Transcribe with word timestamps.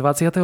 24. 0.00 0.40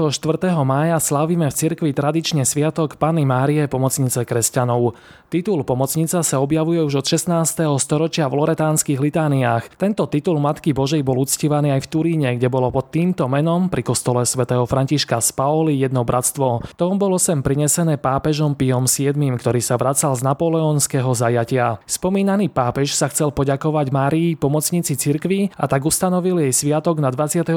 mája 0.61 1.01
slávime 1.01 1.49
v 1.49 1.57
cirkvi 1.57 1.97
tradične 1.97 2.45
sviatok 2.45 3.01
Pany 3.01 3.25
Márie, 3.25 3.65
pomocnice 3.65 4.29
kresťanov. 4.29 4.93
Titul 5.33 5.65
pomocnica 5.65 6.21
sa 6.21 6.37
objavuje 6.45 6.85
už 6.85 7.01
od 7.01 7.07
16. 7.09 7.65
storočia 7.81 8.29
v 8.29 8.37
loretánskych 8.37 9.01
litániách. 9.01 9.81
Tento 9.81 10.05
titul 10.13 10.37
Matky 10.39 10.77
Božej 10.77 11.01
bol 11.01 11.25
uctívaný 11.25 11.73
aj 11.73 11.89
v 11.89 11.91
Turíne, 11.91 12.29
kde 12.37 12.53
bolo 12.53 12.69
pod 12.69 12.93
týmto 12.93 13.25
menom 13.27 13.73
pri 13.73 13.81
kostole 13.81 14.29
svätého 14.29 14.69
Františka 14.69 15.25
z 15.25 15.33
Paoli 15.33 15.81
jedno 15.81 16.05
bratstvo. 16.05 16.61
Tom 16.77 17.01
bolo 17.01 17.17
sem 17.17 17.41
prinesené 17.41 17.97
pápežom 17.97 18.53
Piom 18.53 18.85
VII, 18.85 19.41
ktorý 19.41 19.65
sa 19.65 19.81
vracal 19.81 20.13
z 20.15 20.23
napoleonského 20.23 21.09
zajatia. 21.17 21.81
Spomínaný 21.89 22.53
pápež 22.53 22.93
sa 22.93 23.09
chcel 23.09 23.33
poďakovať 23.33 23.89
Márii, 23.89 24.37
pomocnici 24.37 25.01
cirkvi 25.01 25.49
a 25.57 25.65
tak 25.65 25.89
ustanovil 25.89 26.45
jej 26.45 26.53
sviatok 26.53 27.01
na 27.01 27.09
24. 27.09 27.57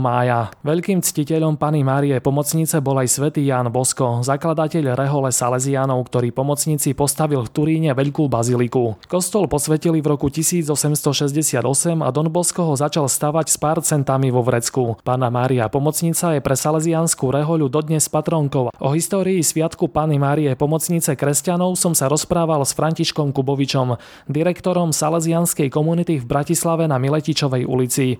mája. 0.00 0.48
Veľkým 0.64 1.04
ctiteľom 1.26 1.58
Pany 1.58 1.82
Márie 1.82 2.22
pomocnice 2.22 2.78
bol 2.78 3.02
aj 3.02 3.18
svätý 3.18 3.42
Ján 3.50 3.66
Bosko, 3.74 4.22
zakladateľ 4.22 4.94
Rehole 4.94 5.34
Salesiánov, 5.34 6.06
ktorý 6.06 6.30
pomocnici 6.30 6.94
postavil 6.94 7.42
v 7.42 7.50
Turíne 7.50 7.90
veľkú 7.98 8.30
baziliku. 8.30 8.94
Kostol 9.10 9.50
posvetili 9.50 9.98
v 9.98 10.14
roku 10.14 10.30
1868 10.30 11.58
a 11.98 12.08
Don 12.14 12.30
Bosko 12.30 12.70
ho 12.70 12.78
začal 12.78 13.10
stavať 13.10 13.50
s 13.50 13.58
pár 13.58 13.82
centami 13.82 14.30
vo 14.30 14.46
vrecku. 14.46 15.02
Pána 15.02 15.26
Mária 15.26 15.66
pomocnica 15.66 16.30
je 16.30 16.38
pre 16.38 16.54
salesiánsku 16.54 17.26
rehoľu 17.26 17.74
dodnes 17.74 18.06
patronkou. 18.06 18.70
O 18.78 18.88
histórii 18.94 19.42
sviatku 19.42 19.90
Pany 19.90 20.22
Márie 20.22 20.54
pomocnice 20.54 21.18
kresťanov 21.18 21.74
som 21.74 21.90
sa 21.90 22.06
rozprával 22.06 22.62
s 22.62 22.70
Františkom 22.70 23.34
Kubovičom, 23.34 23.98
direktorom 24.30 24.94
salesianskej 24.94 25.74
komunity 25.74 26.22
v 26.22 26.28
Bratislave 26.30 26.86
na 26.86 27.02
Miletičovej 27.02 27.66
ulici. 27.66 28.14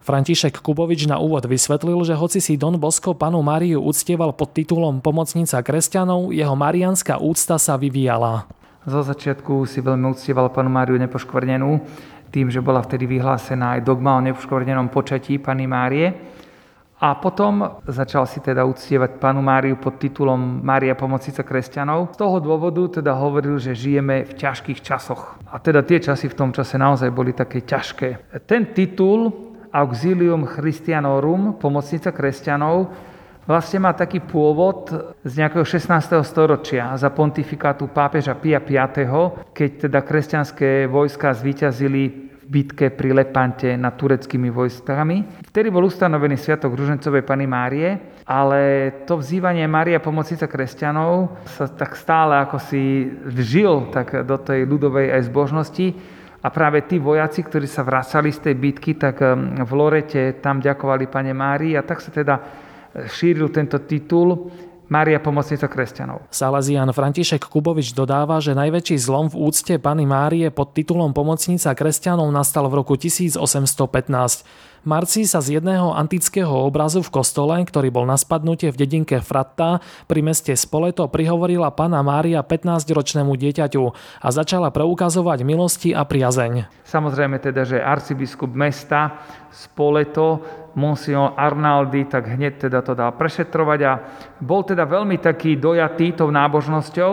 František 0.00 0.64
Kubovič 0.64 1.04
na 1.04 1.20
úvod 1.20 1.44
vysvetlil, 1.44 2.00
že 2.08 2.16
hoci 2.16 2.40
si 2.40 2.56
Don 2.56 2.80
Bosco 2.80 3.12
panu 3.12 3.44
Máriu 3.44 3.84
uctieval 3.84 4.32
pod 4.32 4.56
titulom 4.56 5.04
Pomocnica 5.04 5.60
kresťanov, 5.60 6.32
jeho 6.32 6.56
marianská 6.56 7.20
úcta 7.20 7.60
sa 7.60 7.76
vyvíjala. 7.76 8.48
Zo 8.88 9.04
začiatku 9.04 9.68
si 9.68 9.84
veľmi 9.84 10.08
uctieval 10.08 10.48
panu 10.56 10.72
Máriu 10.72 10.96
nepoškvrnenú, 10.96 11.84
tým, 12.32 12.48
že 12.48 12.64
bola 12.64 12.80
vtedy 12.80 13.04
vyhlásená 13.04 13.76
aj 13.76 13.84
dogma 13.84 14.16
o 14.16 14.24
nepoškvrnenom 14.24 14.88
počatí 14.88 15.36
Pany 15.36 15.68
Márie. 15.68 16.16
A 17.00 17.16
potom 17.16 17.80
začal 17.84 18.24
si 18.24 18.40
teda 18.40 18.64
uctievať 18.64 19.20
panu 19.20 19.44
Máriu 19.44 19.76
pod 19.76 20.00
titulom 20.00 20.64
Mária 20.64 20.96
pomocnica 20.96 21.44
kresťanov. 21.44 22.16
Z 22.16 22.20
toho 22.20 22.40
dôvodu 22.40 23.00
teda 23.00 23.16
hovoril, 23.16 23.56
že 23.56 23.76
žijeme 23.76 24.24
v 24.24 24.32
ťažkých 24.32 24.80
časoch. 24.80 25.36
A 25.48 25.60
teda 25.60 25.84
tie 25.84 26.00
časy 26.00 26.28
v 26.28 26.36
tom 26.36 26.52
čase 26.52 26.76
naozaj 26.76 27.08
boli 27.12 27.32
také 27.32 27.64
ťažké. 27.64 28.40
Ten 28.44 28.72
titul 28.76 29.49
Auxilium 29.70 30.46
Christianorum, 30.46 31.56
pomocnica 31.56 32.10
kresťanov, 32.10 32.90
vlastne 33.46 33.82
má 33.82 33.94
taký 33.94 34.22
pôvod 34.22 34.90
z 35.22 35.32
nejakého 35.42 35.66
16. 35.66 36.20
storočia 36.26 36.94
za 36.98 37.10
pontifikátu 37.10 37.90
pápeža 37.90 38.34
Pia 38.38 38.58
V, 38.60 39.14
keď 39.54 39.70
teda 39.90 40.00
kresťanské 40.02 40.90
vojska 40.90 41.34
zvíťazili 41.34 42.30
bitke 42.50 42.90
pri 42.90 43.14
Lepante 43.14 43.78
nad 43.78 43.94
tureckými 43.94 44.50
vojskami. 44.50 45.46
Vtedy 45.46 45.70
bol 45.70 45.86
ustanovený 45.86 46.34
sviatok 46.34 46.74
Ružencovej 46.74 47.22
Pany 47.22 47.46
Márie, 47.46 47.94
ale 48.26 48.90
to 49.06 49.22
vzývanie 49.22 49.62
Mária 49.70 50.02
pomocnica 50.02 50.50
kresťanov 50.50 51.46
sa 51.46 51.70
tak 51.70 51.94
stále 51.94 52.42
ako 52.42 52.58
si 52.58 53.06
vžil 53.22 53.94
tak 53.94 54.26
do 54.26 54.34
tej 54.34 54.66
ľudovej 54.66 55.14
aj 55.14 55.30
zbožnosti 55.30 56.18
a 56.40 56.48
práve 56.48 56.88
tí 56.88 56.96
vojaci, 56.96 57.44
ktorí 57.44 57.68
sa 57.68 57.84
vracali 57.84 58.32
z 58.32 58.48
tej 58.48 58.54
bitky, 58.56 58.96
tak 58.96 59.20
v 59.60 59.72
Lorete 59.76 60.40
tam 60.40 60.64
ďakovali 60.64 61.04
pane 61.12 61.36
Márii 61.36 61.76
a 61.76 61.84
tak 61.84 62.00
sa 62.00 62.08
teda 62.08 62.34
e, 62.36 62.42
šíril 63.04 63.52
tento 63.52 63.84
titul 63.84 64.48
Mária 64.90 65.22
pomocnica 65.22 65.70
kresťanov. 65.70 66.26
Salesian 66.34 66.90
František 66.90 67.46
Kubovič 67.46 67.94
dodáva, 67.94 68.42
že 68.42 68.58
najväčší 68.58 68.98
zlom 68.98 69.30
v 69.30 69.38
úcte 69.38 69.78
Pany 69.78 70.02
Márie 70.02 70.50
pod 70.50 70.74
titulom 70.74 71.14
Pomocnica 71.14 71.70
kresťanov 71.78 72.26
nastal 72.34 72.66
v 72.66 72.82
roku 72.82 72.98
1815. 72.98 73.38
Marci 74.80 75.28
sa 75.28 75.44
z 75.44 75.60
jedného 75.60 75.92
antického 75.92 76.50
obrazu 76.64 77.04
v 77.04 77.12
kostole, 77.12 77.54
ktorý 77.60 77.92
bol 77.92 78.08
na 78.08 78.16
spadnutie 78.16 78.72
v 78.72 78.80
dedinke 78.80 79.20
Fratta 79.20 79.78
pri 80.08 80.24
meste 80.24 80.56
Spoleto, 80.56 81.04
prihovorila 81.06 81.68
pána 81.68 82.00
Mária 82.00 82.40
15-ročnému 82.40 83.36
dieťaťu 83.36 83.84
a 84.24 84.28
začala 84.32 84.72
preukazovať 84.72 85.44
milosti 85.44 85.92
a 85.92 86.02
priazeň. 86.02 86.82
Samozrejme 86.82 87.36
teda, 87.38 87.62
že 87.68 87.78
arcibiskup 87.78 88.56
mesta 88.56 89.20
Spoleto, 89.52 90.40
monsignor 90.74 91.34
Arnaldi, 91.34 92.06
tak 92.06 92.30
hneď 92.30 92.68
teda 92.68 92.82
to 92.84 92.94
dal 92.94 93.14
prešetrovať 93.14 93.80
a 93.86 93.92
bol 94.38 94.62
teda 94.62 94.86
veľmi 94.86 95.18
taký 95.18 95.58
dojatý 95.58 96.14
tou 96.14 96.30
nábožnosťou 96.30 97.12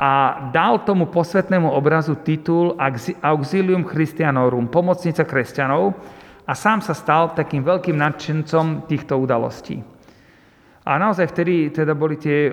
a 0.00 0.10
dal 0.54 0.86
tomu 0.86 1.10
posvetnému 1.10 1.68
obrazu 1.68 2.16
titul 2.22 2.78
Auxilium 3.20 3.84
Christianorum, 3.84 4.70
pomocnica 4.70 5.26
kresťanov, 5.26 5.92
a 6.50 6.52
sám 6.58 6.82
sa 6.82 6.98
stal 6.98 7.30
takým 7.30 7.62
veľkým 7.62 7.94
nadšencom 7.94 8.90
týchto 8.90 9.14
udalostí. 9.22 9.78
A 10.82 10.98
naozaj 10.98 11.30
vtedy 11.30 11.70
teda 11.70 11.94
boli 11.94 12.18
tie 12.18 12.50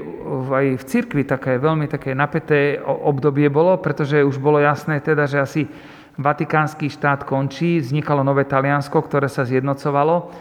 aj 0.51 0.77
v 0.77 0.83
cirkvi 0.85 1.25
také 1.25 1.57
veľmi 1.57 1.89
také 1.89 2.13
napäté 2.13 2.77
obdobie 2.85 3.49
bolo, 3.49 3.73
pretože 3.81 4.21
už 4.21 4.37
bolo 4.37 4.61
jasné 4.61 5.01
teda, 5.01 5.25
že 5.25 5.37
asi 5.41 5.61
Vatikánsky 6.17 6.89
štát 6.89 7.29
končí, 7.29 7.77
vznikalo 7.77 8.25
nové 8.25 8.49
Taliansko, 8.49 8.97
ktoré 9.05 9.29
sa 9.29 9.45
zjednocovalo 9.45 10.33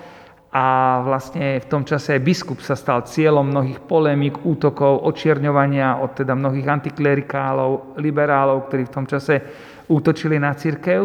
a 0.49 0.65
vlastne 1.05 1.61
v 1.61 1.67
tom 1.69 1.85
čase 1.85 2.17
aj 2.17 2.25
biskup 2.25 2.65
sa 2.65 2.73
stal 2.73 3.05
cieľom 3.05 3.45
mnohých 3.45 3.85
polémik, 3.85 4.41
útokov, 4.41 5.05
očierňovania 5.05 6.01
od 6.01 6.17
teda 6.17 6.33
mnohých 6.33 6.65
antiklerikálov, 6.65 8.01
liberálov, 8.01 8.65
ktorí 8.65 8.89
v 8.89 8.95
tom 8.97 9.05
čase 9.05 9.45
útočili 9.93 10.41
na 10.41 10.57
církev. 10.57 11.05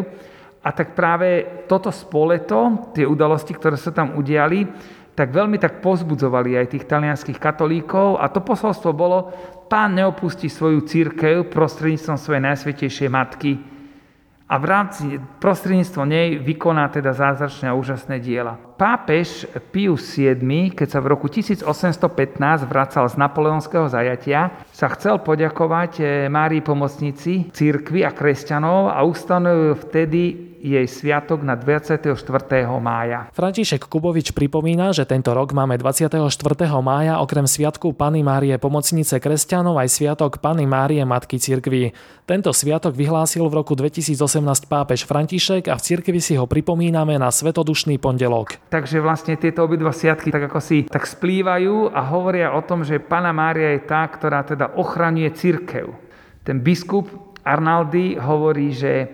A 0.64 0.72
tak 0.72 0.96
práve 0.96 1.68
toto 1.68 1.92
spoleto, 1.92 2.88
tie 2.96 3.04
udalosti, 3.04 3.52
ktoré 3.52 3.76
sa 3.76 3.92
tam 3.92 4.16
udiali, 4.16 4.72
tak 5.12 5.36
veľmi 5.36 5.60
tak 5.60 5.84
pozbudzovali 5.84 6.56
aj 6.56 6.72
tých 6.72 6.88
talianských 6.88 7.44
katolíkov 7.44 8.24
a 8.24 8.32
to 8.32 8.40
posolstvo 8.40 8.96
bolo, 8.96 9.36
pán 9.68 10.00
neopustí 10.00 10.48
svoju 10.48 10.88
církev 10.88 11.52
prostredníctvom 11.52 12.16
svojej 12.16 12.44
najsvetejšej 12.48 13.10
matky 13.12 13.71
a 14.52 14.60
v 14.60 14.66
rámci 14.68 15.06
prostredníctvom 15.40 16.04
nej 16.04 16.36
vykoná 16.36 16.92
teda 16.92 17.16
zázračné 17.16 17.72
a 17.72 17.78
úžasné 17.80 18.20
diela. 18.20 18.60
Pápež 18.76 19.48
Pius 19.72 20.04
VII, 20.20 20.76
keď 20.76 20.88
sa 20.92 21.00
v 21.00 21.16
roku 21.16 21.32
1815 21.32 22.68
vracal 22.68 23.08
z 23.08 23.16
napoleonského 23.16 23.88
zajatia, 23.88 24.52
sa 24.76 24.92
chcel 24.92 25.24
poďakovať 25.24 25.92
eh, 26.04 26.08
Márii 26.28 26.60
pomocnici, 26.60 27.48
církvi 27.48 28.04
a 28.04 28.12
kresťanov 28.12 28.92
a 28.92 29.00
ustanovil 29.08 29.80
vtedy 29.80 30.51
jej 30.62 30.86
sviatok 30.86 31.42
na 31.42 31.58
24. 31.58 32.14
mája. 32.78 33.34
František 33.34 33.90
Kubovič 33.90 34.30
pripomína, 34.38 34.94
že 34.94 35.10
tento 35.10 35.34
rok 35.34 35.58
máme 35.58 35.82
24. 35.82 36.22
mája 36.86 37.18
okrem 37.18 37.50
sviatku 37.50 37.98
Pany 37.98 38.22
Márie 38.22 38.54
pomocnice 38.62 39.18
kresťanov 39.18 39.82
aj 39.82 39.90
sviatok 39.90 40.38
Pany 40.38 40.70
Márie 40.70 41.02
Matky 41.02 41.42
Cirkvi. 41.42 41.92
Tento 42.30 42.54
sviatok 42.54 42.94
vyhlásil 42.94 43.44
v 43.50 43.58
roku 43.58 43.74
2018 43.74 44.16
pápež 44.70 45.10
František 45.10 45.68
a 45.68 45.76
v 45.76 45.84
cirkvi 45.84 46.22
si 46.22 46.38
ho 46.38 46.46
pripomíname 46.46 47.18
na 47.18 47.34
Svetodušný 47.34 47.98
pondelok. 47.98 48.62
Takže 48.70 49.02
vlastne 49.02 49.36
tieto 49.36 49.66
obidva 49.66 49.90
sviatky 49.92 50.30
tak 50.30 50.48
ako 50.48 50.60
si 50.62 50.86
tak 50.86 51.10
splývajú 51.10 51.90
a 51.90 52.02
hovoria 52.14 52.54
o 52.54 52.62
tom, 52.62 52.86
že 52.86 53.02
Pana 53.02 53.34
Mária 53.34 53.74
je 53.76 53.84
tá, 53.90 54.06
ktorá 54.06 54.46
teda 54.46 54.78
ochraňuje 54.78 55.30
cirkev. 55.34 55.92
Ten 56.46 56.62
biskup 56.62 57.10
Arnaldi 57.42 58.22
hovorí, 58.22 58.70
že 58.70 59.10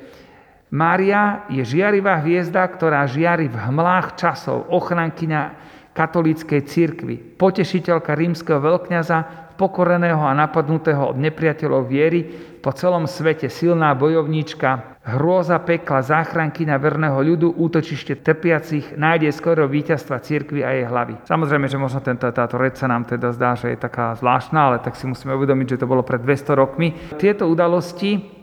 Mária 0.67 1.47
je 1.47 1.63
žiarivá 1.63 2.19
hviezda, 2.19 2.67
ktorá 2.67 3.07
žiari 3.07 3.47
v 3.47 3.55
hmlách 3.55 4.19
časov, 4.19 4.67
ochrankyňa 4.67 5.55
katolíckej 5.95 6.61
cirkvi, 6.67 7.15
potešiteľka 7.17 8.11
rímskeho 8.13 8.59
veľkňaza, 8.59 9.47
pokoreného 9.57 10.21
a 10.21 10.37
napadnutého 10.37 11.09
od 11.09 11.17
nepriateľov 11.17 11.89
viery, 11.89 12.29
po 12.61 12.69
celom 12.75 13.09
svete 13.09 13.49
silná 13.49 13.95
bojovníčka, 13.97 14.99
hrôza 15.07 15.57
pekla, 15.63 16.05
záchrankyňa 16.05 16.75
verného 16.77 17.17
ľudu, 17.17 17.57
útočište 17.57 18.21
trpiacich, 18.21 18.93
nájde 18.99 19.33
skoro 19.33 19.65
víťazstva 19.65 20.21
cirkvi 20.21 20.61
a 20.61 20.75
jej 20.75 20.85
hlavy. 20.85 21.25
Samozrejme, 21.25 21.65
že 21.71 21.81
možno 21.81 22.03
tento, 22.03 22.29
táto 22.29 22.59
reč 22.59 22.77
sa 22.77 22.91
nám 22.91 23.07
teda 23.09 23.33
zdá, 23.33 23.57
že 23.57 23.73
je 23.73 23.79
taká 23.79 24.13
zvláštna, 24.19 24.59
ale 24.59 24.77
tak 24.83 24.99
si 24.99 25.09
musíme 25.09 25.33
uvedomiť, 25.33 25.73
že 25.73 25.79
to 25.81 25.89
bolo 25.89 26.03
pred 26.05 26.21
200 26.21 26.53
rokmi. 26.53 26.93
Tieto 27.17 27.49
udalosti 27.49 28.36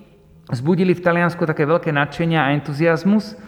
Zbudili 0.53 0.93
v 0.93 1.05
Taliansku 1.05 1.45
také 1.49 1.65
veľké 1.65 1.89
nadšenia 1.95 2.45
a 2.45 2.53
entuziasmus 2.53 3.39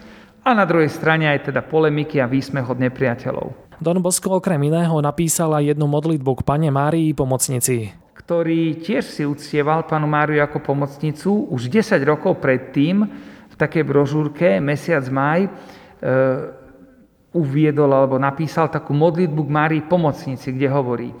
a 0.41 0.55
na 0.55 0.65
druhej 0.65 0.89
strane 0.89 1.29
aj 1.29 1.53
teda 1.53 1.61
polemiky 1.61 2.17
a 2.17 2.25
výsmech 2.25 2.65
od 2.65 2.81
nepriateľov. 2.81 3.77
Don 3.77 4.01
Bosco 4.01 4.33
okrem 4.33 4.57
iného 4.65 4.97
napísala 5.03 5.61
jednu 5.61 5.85
modlitbu 5.85 6.41
k 6.41 6.45
pane 6.45 6.69
Márii 6.73 7.13
pomocnici 7.13 8.07
ktorý 8.27 8.83
tiež 8.83 9.07
si 9.07 9.23
uctieval 9.23 9.87
panu 9.87 10.03
Máriu 10.03 10.43
ako 10.43 10.59
pomocnicu 10.59 11.47
už 11.47 11.71
10 11.71 11.95
rokov 12.03 12.43
predtým 12.43 13.07
v 13.47 13.55
takej 13.55 13.87
brožúrke 13.87 14.59
Mesiac 14.59 15.07
maj 15.07 15.47
uviedol 17.31 17.87
alebo 17.95 18.19
napísal 18.19 18.67
takú 18.67 18.91
modlitbu 18.91 19.41
k 19.47 19.53
Márii 19.55 19.83
pomocnici, 19.87 20.51
kde 20.51 20.67
hovorí 20.67 21.15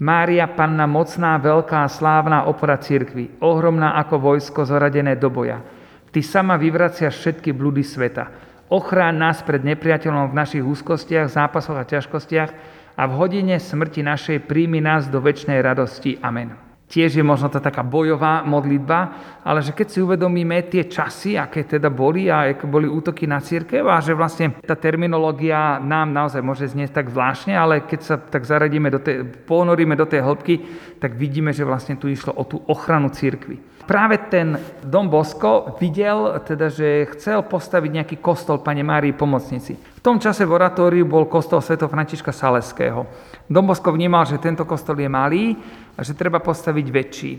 Mária, 0.00 0.48
panna 0.48 0.88
mocná, 0.88 1.36
veľká, 1.36 1.84
slávna 1.92 2.48
opora 2.48 2.80
cirkvi, 2.80 3.36
ohromná 3.36 4.00
ako 4.00 4.32
vojsko 4.32 4.64
zoradené 4.64 5.12
do 5.20 5.28
boja. 5.28 5.60
Ty 6.08 6.24
sama 6.24 6.56
vyvraciaš 6.56 7.20
všetky 7.20 7.52
blúdy 7.52 7.84
sveta. 7.84 8.32
Ochráň 8.72 9.20
nás 9.20 9.44
pred 9.44 9.60
nepriateľom 9.60 10.32
v 10.32 10.38
našich 10.40 10.64
úzkostiach, 10.64 11.28
zápasoch 11.28 11.76
a 11.76 11.84
ťažkostiach 11.84 12.50
a 12.96 13.02
v 13.04 13.12
hodine 13.12 13.60
smrti 13.60 14.00
našej 14.00 14.48
príjmi 14.48 14.80
nás 14.80 15.04
do 15.04 15.20
väčšnej 15.20 15.60
radosti. 15.60 16.16
Amen 16.24 16.69
tiež 16.90 17.22
je 17.22 17.24
možno 17.24 17.46
to 17.46 17.62
taká 17.62 17.86
bojová 17.86 18.42
modlitba, 18.42 19.14
ale 19.46 19.62
že 19.62 19.70
keď 19.70 19.86
si 19.86 20.02
uvedomíme 20.02 20.58
tie 20.66 20.90
časy, 20.90 21.38
aké 21.38 21.62
teda 21.62 21.86
boli 21.86 22.26
a 22.26 22.50
aké 22.50 22.66
boli 22.66 22.90
útoky 22.90 23.30
na 23.30 23.38
církev 23.38 23.86
a 23.86 24.02
že 24.02 24.18
vlastne 24.18 24.58
tá 24.66 24.74
terminológia 24.74 25.78
nám 25.78 26.10
naozaj 26.10 26.42
môže 26.42 26.66
znieť 26.66 26.90
tak 26.90 27.14
zvláštne, 27.14 27.54
ale 27.54 27.86
keď 27.86 28.00
sa 28.02 28.18
tak 28.18 28.42
zaradíme 28.42 28.90
do 28.90 28.98
tej, 28.98 29.22
ponoríme 29.46 29.94
do 29.94 30.04
tej 30.04 30.26
hĺbky, 30.26 30.54
tak 30.98 31.14
vidíme, 31.14 31.54
že 31.54 31.62
vlastne 31.62 31.94
tu 31.94 32.10
išlo 32.10 32.34
o 32.34 32.42
tú 32.42 32.58
ochranu 32.66 33.06
církvy. 33.14 33.69
Práve 33.84 34.30
ten 34.30 34.54
Dom 34.84 35.10
Bosko 35.10 35.76
videl, 35.80 36.38
teda, 36.46 36.70
že 36.70 37.10
chcel 37.16 37.42
postaviť 37.42 37.90
nejaký 37.90 38.16
kostol 38.22 38.62
Pane 38.62 38.84
Márii 38.86 39.16
Pomocnici. 39.16 39.74
V 39.74 40.04
tom 40.04 40.22
čase 40.22 40.46
v 40.46 40.54
oratóriu 40.54 41.08
bol 41.08 41.26
kostol 41.26 41.58
Sv. 41.64 41.80
Františka 41.80 42.30
Saleského. 42.30 43.08
Dom 43.50 43.66
Bosko 43.66 43.90
vnímal, 43.90 44.28
že 44.28 44.38
tento 44.38 44.62
kostol 44.62 45.00
je 45.00 45.10
malý 45.10 45.58
a 45.98 46.06
že 46.06 46.14
treba 46.14 46.38
postaviť 46.38 46.86
väčší. 46.86 47.32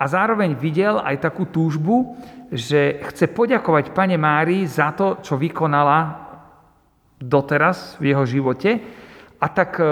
A 0.00 0.08
zároveň 0.08 0.56
videl 0.56 0.98
aj 0.98 1.22
takú 1.28 1.46
túžbu, 1.46 2.16
že 2.50 2.98
chce 3.12 3.30
poďakovať 3.30 3.94
Pane 3.94 4.16
Márii 4.18 4.66
za 4.66 4.90
to, 4.96 5.20
čo 5.22 5.38
vykonala 5.38 6.30
doteraz 7.22 8.00
v 8.02 8.10
jeho 8.10 8.24
živote. 8.26 8.70
A 9.42 9.46
tak 9.50 9.78
e, 9.78 9.82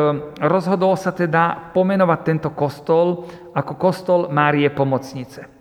rozhodol 0.43 0.95
sa 0.95 1.15
teda 1.15 1.75
pomenovať 1.75 2.21
tento 2.23 2.51
kostol 2.55 3.27
ako 3.55 3.73
kostol 3.79 4.21
Márie 4.31 4.71
Pomocnice. 4.71 5.60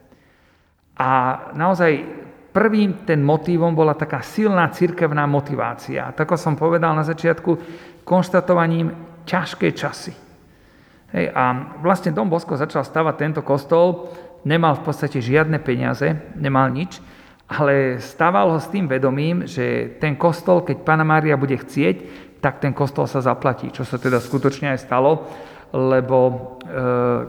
A 1.00 1.10
naozaj 1.56 2.04
prvým 2.52 3.08
ten 3.08 3.24
motívom 3.24 3.72
bola 3.72 3.96
taká 3.96 4.20
silná 4.20 4.68
cirkevná 4.70 5.24
motivácia. 5.24 6.12
Tak 6.12 6.36
som 6.36 6.60
povedal 6.60 6.92
na 6.92 7.08
začiatku, 7.08 7.56
konštatovaním 8.04 8.92
ťažké 9.24 9.72
časy 9.72 10.30
Hej, 11.10 11.34
a 11.34 11.74
vlastne 11.82 12.14
Dom 12.14 12.30
Bosko 12.30 12.54
začal 12.54 12.86
stavať 12.86 13.16
tento 13.18 13.42
kostol, 13.42 14.14
nemal 14.46 14.78
v 14.78 14.86
podstate 14.86 15.18
žiadne 15.18 15.58
peniaze, 15.58 16.06
nemal 16.38 16.70
nič, 16.70 17.02
ale 17.50 17.98
stával 17.98 18.54
ho 18.54 18.60
s 18.62 18.70
tým 18.70 18.86
vedomím, 18.86 19.50
že 19.50 19.98
ten 19.98 20.14
kostol, 20.14 20.62
keď 20.62 20.86
Pána 20.86 21.02
Mária 21.02 21.34
bude 21.34 21.58
chcieť, 21.58 22.30
tak 22.46 22.62
ten 22.62 22.78
kostol 22.78 23.10
sa 23.10 23.26
zaplatí, 23.26 23.74
čo 23.74 23.82
sa 23.82 23.98
teda 23.98 24.22
skutočne 24.22 24.78
aj 24.78 24.86
stalo, 24.86 25.26
lebo 25.74 26.18
e, 26.30 26.38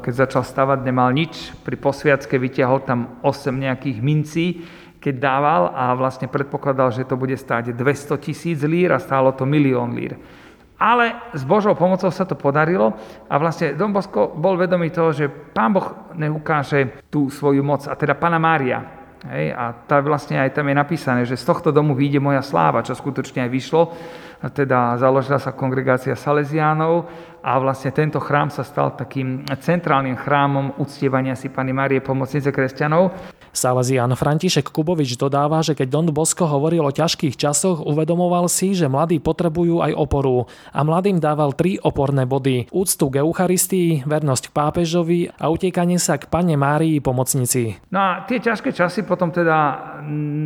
keď 0.00 0.12
začal 0.26 0.42
stavať, 0.44 0.78
nemal 0.84 1.12
nič, 1.12 1.52
pri 1.60 1.76
posviacke 1.76 2.40
vyťahol 2.40 2.84
tam 2.84 3.20
8 3.20 3.52
nejakých 3.52 3.98
mincí, 4.00 4.46
keď 5.00 5.14
dával 5.16 5.62
a 5.72 5.96
vlastne 5.96 6.28
predpokladal, 6.28 6.92
že 6.92 7.08
to 7.08 7.16
bude 7.16 7.32
stáť 7.32 7.72
200 7.72 8.20
tisíc 8.20 8.60
lír 8.60 8.92
a 8.92 9.00
stálo 9.00 9.32
to 9.32 9.48
milión 9.48 9.96
lír. 9.96 10.20
Ale 10.80 11.12
s 11.36 11.44
Božou 11.44 11.76
pomocou 11.76 12.08
sa 12.08 12.24
to 12.24 12.32
podarilo 12.32 12.96
a 13.28 13.34
vlastne 13.36 13.76
Don 13.76 13.92
Bosco 13.92 14.32
bol 14.32 14.56
vedomý 14.56 14.88
toho, 14.88 15.12
že 15.12 15.28
Pán 15.28 15.76
Boh 15.76 16.08
neukáže 16.16 17.04
tú 17.12 17.28
svoju 17.28 17.60
moc, 17.60 17.84
a 17.84 17.92
teda 17.92 18.16
Pana 18.16 18.40
Mária. 18.40 18.99
Hej, 19.20 19.52
a 19.52 19.76
tá 19.84 20.00
vlastne 20.00 20.40
aj 20.40 20.56
tam 20.56 20.72
je 20.72 20.80
napísané, 20.80 21.20
že 21.28 21.36
z 21.36 21.44
tohto 21.44 21.68
domu 21.68 21.92
vyjde 21.92 22.24
moja 22.24 22.40
sláva, 22.40 22.80
čo 22.80 22.96
skutočne 22.96 23.44
aj 23.44 23.50
vyšlo. 23.52 23.82
Teda 24.56 24.96
založila 24.96 25.36
sa 25.36 25.52
kongregácia 25.52 26.16
Salesiánov 26.16 27.04
a 27.44 27.60
vlastne 27.60 27.92
tento 27.92 28.16
chrám 28.16 28.48
sa 28.48 28.64
stal 28.64 28.96
takým 28.96 29.44
centrálnym 29.44 30.16
chrámom 30.16 30.80
uctievania 30.80 31.36
si 31.36 31.52
Pany 31.52 31.76
Márie 31.76 32.00
pomocnice 32.00 32.48
kresťanov. 32.48 33.12
Salesian 33.50 34.14
František 34.14 34.70
Kubovič 34.70 35.18
dodáva, 35.18 35.58
že 35.60 35.74
keď 35.74 35.88
Don 35.90 36.08
Bosco 36.14 36.46
hovoril 36.46 36.86
o 36.86 36.94
ťažkých 36.94 37.34
časoch, 37.34 37.82
uvedomoval 37.82 38.46
si, 38.46 38.78
že 38.78 38.86
mladí 38.86 39.18
potrebujú 39.18 39.82
aj 39.82 39.92
oporu 39.98 40.46
a 40.70 40.80
mladým 40.86 41.18
dával 41.18 41.52
tri 41.58 41.76
oporné 41.82 42.24
body. 42.30 42.70
Úctu 42.70 43.10
k 43.10 43.20
Eucharistii, 43.26 44.06
vernosť 44.06 44.50
k 44.50 44.54
pápežovi 44.54 45.20
a 45.34 45.50
utekanie 45.50 45.98
sa 45.98 46.14
k 46.16 46.30
Pane 46.30 46.54
Márii 46.54 47.02
pomocnici. 47.02 47.74
No 47.90 47.98
a 47.98 48.10
tie 48.24 48.38
ťažké 48.38 48.70
časy 48.70 49.02
potom 49.02 49.34
teda 49.34 49.98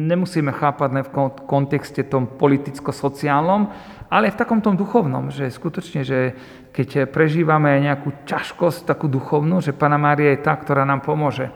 nemusíme 0.08 0.52
chápať 0.56 0.90
v 1.04 1.12
kontexte 1.44 2.08
tom 2.08 2.40
politicko-sociálnom, 2.40 3.68
ale 4.08 4.30
v 4.32 4.38
takom 4.38 4.64
tom 4.64 4.78
duchovnom, 4.78 5.28
že 5.28 5.52
skutočne, 5.52 6.06
že 6.06 6.32
keď 6.72 7.10
prežívame 7.10 7.76
nejakú 7.82 8.24
ťažkosť 8.24 8.88
takú 8.88 9.10
duchovnú, 9.10 9.60
že 9.60 9.76
Pana 9.76 9.98
Mária 10.00 10.32
je 10.32 10.44
tá, 10.44 10.54
ktorá 10.54 10.86
nám 10.86 11.02
pomôže 11.02 11.50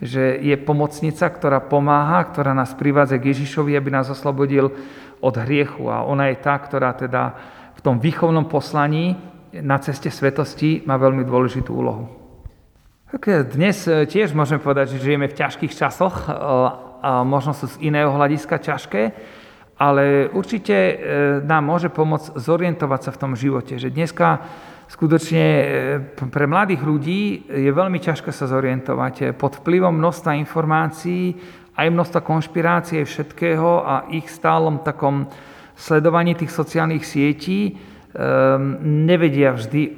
že 0.00 0.36
je 0.44 0.56
pomocnica, 0.60 1.24
ktorá 1.32 1.64
pomáha, 1.64 2.20
ktorá 2.28 2.52
nás 2.52 2.76
privádza 2.76 3.16
k 3.16 3.32
Ježišovi, 3.32 3.72
aby 3.72 3.88
nás 3.88 4.12
oslobodil 4.12 4.72
od 5.24 5.34
hriechu. 5.40 5.88
A 5.88 6.04
ona 6.04 6.28
je 6.28 6.36
tá, 6.40 6.56
ktorá 6.60 6.92
teda 6.92 7.36
v 7.76 7.80
tom 7.80 7.96
výchovnom 7.96 8.44
poslaní 8.48 9.16
na 9.56 9.80
ceste 9.80 10.12
svetosti 10.12 10.84
má 10.84 11.00
veľmi 11.00 11.24
dôležitú 11.24 11.72
úlohu. 11.72 12.04
Dnes 13.54 13.86
e, 13.88 14.04
tiež 14.04 14.36
môžeme 14.36 14.60
povedať, 14.60 14.98
že 14.98 15.04
žijeme 15.08 15.30
v 15.30 15.38
ťažkých 15.38 15.72
časoch, 15.72 16.26
e, 16.26 16.32
a 17.00 17.22
možno 17.22 17.54
sú 17.54 17.70
z 17.70 17.86
iného 17.86 18.10
hľadiska 18.10 18.58
ťažké, 18.58 19.02
ale 19.78 20.26
určite 20.32 20.74
e, 20.74 20.94
nám 21.44 21.64
môže 21.64 21.88
pomôcť 21.88 22.34
zorientovať 22.36 23.00
sa 23.06 23.10
v 23.14 23.20
tom 23.20 23.32
živote, 23.38 23.78
že 23.78 23.94
dneska 23.94 24.42
skutočne 24.86 25.44
e, 25.44 25.64
pre 26.30 26.46
mladých 26.46 26.82
ľudí 26.82 27.20
je 27.50 27.70
veľmi 27.70 27.98
ťažké 27.98 28.30
sa 28.30 28.46
zorientovať 28.46 29.34
pod 29.34 29.62
vplyvom 29.62 29.94
množstva 29.98 30.38
informácií, 30.38 31.34
aj 31.76 31.92
množstva 31.92 32.20
konšpirácií, 32.24 33.04
všetkého 33.04 33.84
a 33.84 34.08
ich 34.08 34.26
stálom 34.32 34.80
takom 34.80 35.28
sledovaní 35.76 36.32
tých 36.32 36.48
sociálnych 36.48 37.04
sietí 37.04 37.76
um, 38.16 38.80
nevedia 39.04 39.52
vždy 39.52 39.92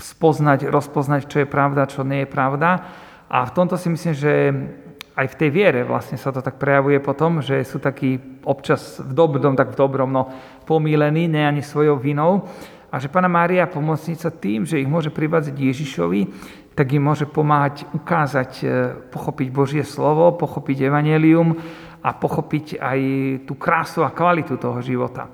spoznať, 0.00 0.72
rozpoznať, 0.72 1.28
čo 1.28 1.44
je 1.44 1.48
pravda, 1.48 1.84
čo 1.84 2.08
nie 2.08 2.24
je 2.24 2.32
pravda. 2.32 2.70
A 3.28 3.44
v 3.44 3.52
tomto 3.52 3.76
si 3.76 3.92
myslím, 3.92 4.14
že 4.16 4.32
aj 5.12 5.26
v 5.28 5.38
tej 5.44 5.50
viere 5.52 5.80
vlastne 5.84 6.16
sa 6.16 6.32
to 6.32 6.40
tak 6.40 6.56
prejavuje 6.56 6.96
potom, 7.04 7.44
že 7.44 7.60
sú 7.68 7.76
takí 7.76 8.16
občas 8.48 8.96
v 9.04 9.12
dobrom, 9.12 9.52
tak 9.52 9.76
v 9.76 9.78
dobrom, 9.78 10.08
no 10.08 10.32
pomílení, 10.64 11.28
ne 11.28 11.44
ani 11.44 11.60
svojou 11.60 12.00
vinou 12.00 12.48
a 12.90 12.98
že 12.98 13.06
Pana 13.06 13.30
Mária 13.30 13.70
pomocnica 13.70 14.34
tým, 14.34 14.66
že 14.66 14.82
ich 14.82 14.90
môže 14.90 15.14
privádzať 15.14 15.54
Ježišovi, 15.54 16.20
tak 16.74 16.90
im 16.90 17.06
môže 17.06 17.30
pomáhať 17.30 17.86
ukázať, 17.94 18.50
e, 18.62 18.66
pochopiť 19.14 19.48
Božie 19.54 19.84
slovo, 19.86 20.34
pochopiť 20.34 20.90
evanelium 20.90 21.54
a 22.02 22.10
pochopiť 22.10 22.82
aj 22.82 23.00
tú 23.46 23.54
krásu 23.54 24.02
a 24.02 24.10
kvalitu 24.10 24.58
toho 24.58 24.82
života. 24.82 25.30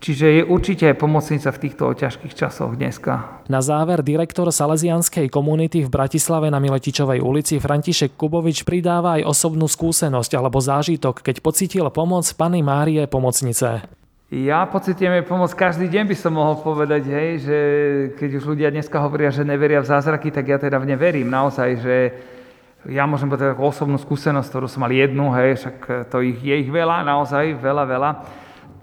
Čiže 0.00 0.26
je 0.40 0.42
určite 0.48 0.88
aj 0.88 0.96
pomocnica 0.96 1.52
v 1.52 1.60
týchto 1.60 1.92
ťažkých 1.92 2.32
časoch 2.32 2.72
dneska. 2.72 3.44
Na 3.52 3.60
záver 3.60 4.00
direktor 4.00 4.48
Salesianskej 4.48 5.28
komunity 5.28 5.84
v 5.84 5.92
Bratislave 5.92 6.48
na 6.48 6.56
Miletičovej 6.56 7.20
ulici 7.20 7.60
František 7.60 8.16
Kubovič 8.16 8.64
pridáva 8.64 9.20
aj 9.20 9.28
osobnú 9.28 9.68
skúsenosť 9.68 10.32
alebo 10.40 10.56
zážitok, 10.56 11.20
keď 11.20 11.44
pocítil 11.44 11.84
pomoc 11.92 12.24
Pany 12.32 12.64
Márie 12.64 13.04
pomocnice. 13.04 13.99
Ja 14.30 14.62
pocitujem 14.62 15.26
pomoc 15.26 15.50
každý 15.58 15.90
deň, 15.90 16.06
by 16.06 16.14
som 16.14 16.38
mohol 16.38 16.62
povedať, 16.62 17.02
hej, 17.10 17.30
že 17.42 17.58
keď 18.14 18.30
už 18.38 18.54
ľudia 18.54 18.70
dneska 18.70 19.02
hovoria, 19.02 19.34
že 19.34 19.42
neveria 19.42 19.82
v 19.82 19.90
zázraky, 19.90 20.30
tak 20.30 20.46
ja 20.46 20.54
teda 20.54 20.78
v 20.78 20.86
ne 20.86 20.94
verím 20.94 21.26
naozaj, 21.26 21.68
že 21.82 21.96
ja 22.86 23.10
môžem 23.10 23.26
povedať 23.26 23.58
takú 23.58 23.66
osobnú 23.66 23.98
skúsenosť, 23.98 24.46
ktorú 24.46 24.70
som 24.70 24.86
mal 24.86 24.94
jednu, 24.94 25.34
hej, 25.34 25.58
však 25.58 26.06
to 26.14 26.22
ich, 26.22 26.38
je 26.46 26.62
ich 26.62 26.70
veľa, 26.70 27.02
naozaj 27.02 27.58
veľa, 27.58 27.84
veľa. 27.90 28.10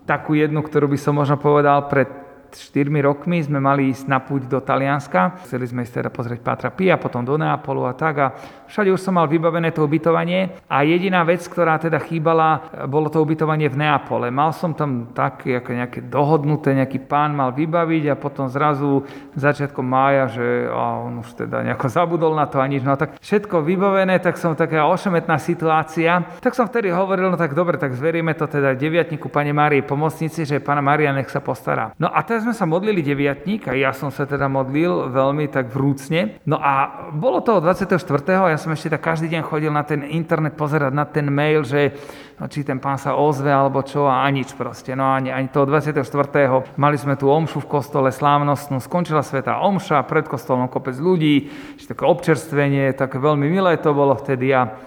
Takú 0.03 0.35
jednu, 0.35 0.59
ktorú 0.59 0.91
by 0.91 0.99
som 0.99 1.15
možno 1.15 1.39
povedal 1.39 1.87
pred 1.87 2.26
4 2.53 2.87
rokmi 3.03 3.41
sme 3.41 3.57
mali 3.57 3.89
ísť 3.89 4.05
na 4.05 4.21
púť 4.21 4.45
do 4.45 4.61
Talianska. 4.61 5.41
Chceli 5.47 5.65
sme 5.67 5.83
ísť 5.83 6.03
teda 6.03 6.09
pozrieť 6.13 6.39
Pátra 6.45 6.69
Pia, 6.69 6.99
potom 7.01 7.25
do 7.25 7.35
Neapolu 7.39 7.87
a 7.87 7.97
tak. 7.97 8.15
A 8.19 8.27
všade 8.69 8.93
už 8.93 9.01
som 9.01 9.17
mal 9.17 9.25
vybavené 9.25 9.73
to 9.73 9.81
ubytovanie. 9.81 10.61
A 10.67 10.83
jediná 10.83 11.23
vec, 11.23 11.41
ktorá 11.47 11.81
teda 11.81 11.97
chýbala, 11.97 12.69
bolo 12.85 13.09
to 13.09 13.23
ubytovanie 13.23 13.71
v 13.71 13.79
Neapole. 13.81 14.29
Mal 14.29 14.53
som 14.53 14.77
tam 14.77 15.09
také 15.15 15.57
ako 15.57 15.71
nejaké 15.73 15.99
dohodnuté, 16.05 16.77
nejaký 16.77 17.01
pán 17.07 17.33
mal 17.33 17.55
vybaviť 17.55 18.13
a 18.13 18.19
potom 18.19 18.45
zrazu 18.51 19.07
začiatkom 19.33 19.87
mája, 19.87 20.29
že 20.37 20.45
a 20.67 21.01
on 21.01 21.23
už 21.23 21.33
teda 21.33 21.63
nejako 21.63 21.87
zabudol 21.89 22.37
na 22.37 22.45
to 22.45 22.61
a 22.61 22.67
nič. 22.67 22.83
No 22.83 22.93
tak 22.99 23.17
všetko 23.17 23.63
vybavené, 23.63 24.19
tak 24.19 24.37
som 24.37 24.53
taká 24.53 24.85
ošemetná 24.85 25.39
situácia. 25.39 26.27
Tak 26.43 26.53
som 26.53 26.69
vtedy 26.69 26.91
hovoril, 26.91 27.31
no 27.31 27.39
tak 27.39 27.55
dobre, 27.55 27.79
tak 27.79 27.95
zveríme 27.95 28.35
to 28.35 28.45
teda 28.45 28.75
deviatniku 28.75 29.31
Pane 29.31 29.55
Márii 29.55 29.81
pomocnici, 29.81 30.43
že 30.43 30.59
Pána 30.59 30.83
Mária 30.83 31.15
nech 31.15 31.31
sa 31.31 31.39
postará. 31.39 31.95
No 31.95 32.11
a 32.11 32.19
teraz 32.27 32.36
teda 32.37 32.53
sme 32.53 32.61
sa 32.61 32.69
modlili 32.69 33.01
deviatník 33.01 33.65
a 33.65 33.73
ja 33.73 33.89
som 33.97 34.13
sa 34.13 34.29
teda 34.29 34.45
modlil 34.45 35.09
veľmi 35.09 35.49
tak 35.49 35.73
vrúcne. 35.73 36.37
No 36.45 36.61
a 36.61 37.09
bolo 37.09 37.41
to 37.41 37.57
24. 37.57 37.97
a 38.29 38.53
ja 38.53 38.61
som 38.61 38.69
ešte 38.77 38.93
tak 38.93 39.01
každý 39.01 39.25
deň 39.33 39.41
chodil 39.41 39.73
na 39.73 39.81
ten 39.81 40.05
internet 40.05 40.53
pozerať 40.53 40.93
na 40.93 41.09
ten 41.09 41.25
mail, 41.33 41.65
že 41.65 41.97
no, 42.37 42.45
či 42.45 42.61
ten 42.61 42.77
pán 42.77 43.01
sa 43.01 43.17
ozve 43.17 43.49
alebo 43.49 43.81
čo 43.81 44.05
a 44.05 44.21
nič 44.29 44.53
proste. 44.53 44.93
No 44.93 45.09
ani, 45.17 45.33
ani 45.33 45.49
toho 45.49 45.65
24. 45.65 45.97
Mali 46.77 46.97
sme 47.01 47.17
tu 47.17 47.25
omšu 47.25 47.65
v 47.65 47.73
kostole 47.73 48.13
slávnostnú, 48.13 48.77
skončila 48.85 49.25
sveta 49.25 49.57
omša, 49.57 50.05
pred 50.05 50.29
kostolom 50.29 50.69
kopec 50.69 50.93
ľudí, 50.93 51.49
ešte 51.73 51.97
také 51.97 52.05
občerstvenie, 52.05 52.93
také 52.93 53.17
veľmi 53.17 53.49
milé 53.49 53.81
to 53.81 53.97
bolo 53.97 54.13
vtedy 54.13 54.53
a 54.53 54.77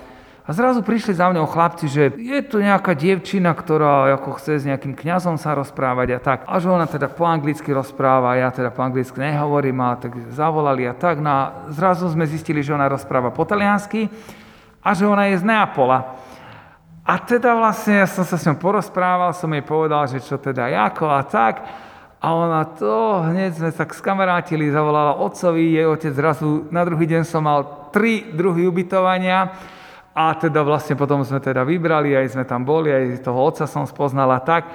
a 0.50 0.54
zrazu 0.58 0.82
prišli 0.82 1.14
za 1.14 1.30
mňou 1.30 1.46
chlapci, 1.46 1.86
že 1.86 2.10
je 2.10 2.42
tu 2.42 2.58
nejaká 2.58 2.98
dievčina, 2.98 3.54
ktorá 3.54 4.10
ako 4.18 4.34
chce 4.34 4.58
s 4.58 4.66
nejakým 4.66 4.98
kňazom 4.98 5.38
sa 5.38 5.54
rozprávať 5.54 6.08
a 6.10 6.18
tak. 6.18 6.38
A 6.42 6.58
že 6.58 6.66
ona 6.66 6.90
teda 6.90 7.06
po 7.06 7.22
anglicky 7.22 7.70
rozpráva, 7.70 8.34
ja 8.34 8.50
teda 8.50 8.74
po 8.74 8.82
anglicky 8.82 9.14
nehovorím, 9.14 9.78
ale 9.78 10.02
tak 10.02 10.18
zavolali 10.34 10.90
a 10.90 10.94
tak. 10.98 11.22
No 11.22 11.30
a 11.30 11.42
zrazu 11.70 12.10
sme 12.10 12.26
zistili, 12.26 12.66
že 12.66 12.74
ona 12.74 12.90
rozpráva 12.90 13.30
po 13.30 13.46
taliansky 13.46 14.10
a 14.82 14.90
že 14.90 15.06
ona 15.06 15.30
je 15.30 15.38
z 15.38 15.46
Neapola. 15.46 16.18
A 17.06 17.14
teda 17.22 17.54
vlastne 17.54 18.02
ja 18.02 18.10
som 18.10 18.26
sa 18.26 18.34
s 18.34 18.42
ňou 18.42 18.58
porozprával, 18.58 19.30
som 19.30 19.54
jej 19.54 19.62
povedal, 19.62 20.02
že 20.10 20.18
čo 20.18 20.34
teda 20.34 20.66
ako 20.66 21.14
a 21.14 21.22
tak. 21.30 21.62
A 22.18 22.26
ona 22.34 22.66
to, 22.66 23.22
hneď 23.22 23.54
sme 23.54 23.70
sa 23.70 23.86
skamarátili, 23.86 24.66
zavolala 24.74 25.14
otcovi, 25.14 25.78
jej 25.78 25.86
otec 25.86 26.10
zrazu, 26.10 26.66
na 26.74 26.82
druhý 26.82 27.06
deň 27.06 27.22
som 27.22 27.46
mal 27.46 27.86
tri 27.94 28.34
druhy 28.34 28.66
ubytovania 28.66 29.78
a 30.20 30.36
teda 30.36 30.60
vlastne 30.60 31.00
potom 31.00 31.24
sme 31.24 31.40
teda 31.40 31.64
vybrali, 31.64 32.12
aj 32.12 32.36
sme 32.36 32.44
tam 32.44 32.60
boli, 32.60 32.92
aj 32.92 33.24
toho 33.24 33.40
otca 33.40 33.64
som 33.64 33.88
spoznala 33.88 34.36
tak. 34.44 34.68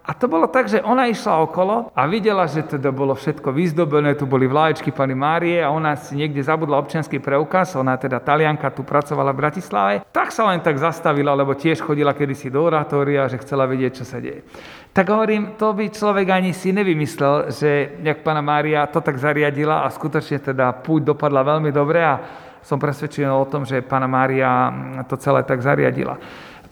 A 0.00 0.16
to 0.16 0.26
bolo 0.26 0.48
tak, 0.50 0.66
že 0.66 0.82
ona 0.82 1.06
išla 1.06 1.44
okolo 1.44 1.92
a 1.94 2.02
videla, 2.08 2.48
že 2.48 2.66
teda 2.66 2.90
bolo 2.90 3.14
všetko 3.14 3.52
vyzdobené, 3.52 4.18
tu 4.18 4.26
boli 4.26 4.48
vlaječky 4.48 4.90
pani 4.90 5.14
Márie 5.14 5.60
a 5.62 5.70
ona 5.70 5.94
si 5.94 6.18
niekde 6.18 6.40
zabudla 6.42 6.82
občianský 6.82 7.22
preukaz, 7.22 7.78
ona 7.78 7.94
teda 7.94 8.18
talianka 8.18 8.74
tu 8.74 8.82
pracovala 8.82 9.30
v 9.30 9.40
Bratislave, 9.40 9.94
tak 10.10 10.34
sa 10.34 10.50
len 10.50 10.58
tak 10.64 10.80
zastavila, 10.82 11.36
lebo 11.36 11.54
tiež 11.54 11.84
chodila 11.84 12.16
kedysi 12.16 12.50
do 12.50 12.64
oratória, 12.64 13.28
že 13.30 13.38
chcela 13.38 13.70
vedieť, 13.70 14.02
čo 14.02 14.04
sa 14.08 14.18
deje. 14.18 14.42
Tak 14.90 15.06
hovorím, 15.06 15.54
to 15.54 15.70
by 15.70 15.86
človek 15.92 16.26
ani 16.32 16.50
si 16.50 16.74
nevymyslel, 16.74 17.52
že 17.54 18.02
jak 18.02 18.26
pána 18.26 18.42
Mária 18.42 18.90
to 18.90 18.98
tak 18.98 19.20
zariadila 19.20 19.86
a 19.86 19.94
skutočne 19.94 20.42
teda 20.42 20.74
púť 20.80 21.14
dopadla 21.14 21.46
veľmi 21.46 21.70
dobre 21.70 22.00
a 22.02 22.14
som 22.62 22.80
presvedčený 22.80 23.30
o 23.30 23.48
tom, 23.48 23.64
že 23.64 23.84
pána 23.84 24.06
Mária 24.06 24.72
to 25.08 25.16
celé 25.16 25.42
tak 25.42 25.64
zariadila. 25.64 26.20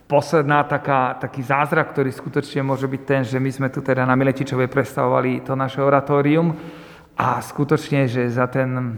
Posledná 0.09 0.65
taká, 0.65 1.21
taký 1.21 1.45
zázrak, 1.45 1.93
ktorý 1.93 2.09
skutočne 2.09 2.65
môže 2.65 2.89
byť 2.89 3.03
ten, 3.05 3.23
že 3.29 3.37
my 3.37 3.51
sme 3.53 3.69
tu 3.69 3.85
teda 3.85 4.09
na 4.09 4.17
Miletičovej 4.17 4.73
predstavovali 4.73 5.45
to 5.45 5.53
naše 5.53 5.85
oratórium 5.85 6.57
a 7.13 7.45
skutočne, 7.45 8.09
že 8.09 8.33
za 8.33 8.49
ten 8.49 8.97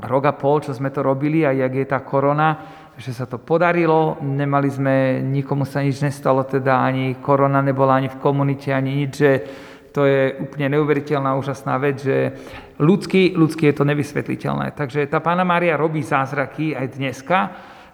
rok 0.00 0.24
a 0.26 0.34
pol, 0.34 0.58
čo 0.58 0.74
sme 0.74 0.90
to 0.90 1.04
robili 1.06 1.46
a 1.46 1.54
jak 1.54 1.72
je 1.74 1.86
tá 1.86 2.02
korona, 2.02 2.58
že 2.96 3.14
sa 3.14 3.24
to 3.30 3.38
podarilo, 3.38 4.18
nemali 4.20 4.68
sme, 4.68 5.24
nikomu 5.24 5.64
sa 5.64 5.80
nič 5.80 6.02
nestalo, 6.02 6.44
teda 6.44 6.82
ani 6.82 7.16
korona 7.22 7.62
nebola 7.62 7.96
ani 7.96 8.08
v 8.12 8.20
komunite, 8.20 8.74
ani 8.74 9.06
nič, 9.06 9.12
že 9.16 9.32
to 9.90 10.06
je 10.06 10.38
úplne 10.38 10.72
neuveriteľná, 10.78 11.34
úžasná 11.36 11.76
vec, 11.78 12.02
že 12.02 12.34
ľudský, 12.78 13.34
ľudský 13.34 13.70
je 13.70 13.76
to 13.76 13.84
nevysvetliteľné. 13.84 14.72
Takže 14.78 15.06
tá 15.10 15.18
Pána 15.18 15.42
Mária 15.42 15.74
robí 15.78 16.00
zázraky 16.00 16.74
aj 16.78 16.86
dneska, 16.96 17.38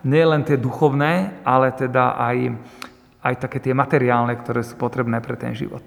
nie 0.07 0.23
len 0.23 0.47
tie 0.47 0.61
duchovné, 0.61 1.43
ale 1.43 1.75
teda 1.75 2.15
aj, 2.21 2.37
aj 3.27 3.35
také 3.43 3.59
tie 3.59 3.75
materiálne, 3.75 4.37
ktoré 4.39 4.63
sú 4.63 4.79
potrebné 4.79 5.19
pre 5.19 5.35
ten 5.35 5.57
život. 5.57 5.83